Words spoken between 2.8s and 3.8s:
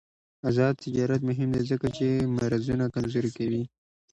کمزوري کوي.